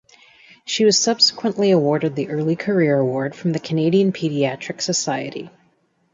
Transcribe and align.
She 0.65 0.83
was 0.83 0.97
subsequently 0.97 1.69
awarded 1.69 2.15
the 2.15 2.29
Early 2.29 2.55
Career 2.55 2.97
Award 2.97 3.35
from 3.35 3.51
the 3.51 3.59
Canadian 3.59 4.11
Paediatric 4.11 4.81
Society. 4.81 5.51